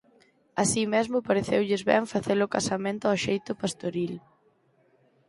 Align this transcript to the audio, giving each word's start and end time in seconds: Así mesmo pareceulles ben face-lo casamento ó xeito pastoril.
Así 0.63 0.83
mesmo 0.93 1.25
pareceulles 1.27 1.81
ben 1.89 2.03
face-lo 2.13 2.51
casamento 2.55 3.05
ó 3.13 3.15
xeito 3.25 3.51
pastoril. 3.61 4.13